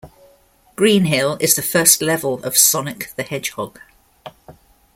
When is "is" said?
1.39-1.53